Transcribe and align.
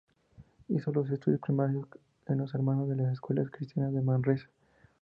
Hizo 0.67 0.91
los 0.91 1.11
estudios 1.11 1.39
primarios 1.39 1.85
en 2.25 2.39
los 2.39 2.55
Hermanos 2.55 2.89
de 2.89 2.95
las 2.95 3.13
Escuelas 3.13 3.51
Cristianas 3.51 3.93
de 3.93 4.01
Manresa. 4.01 4.49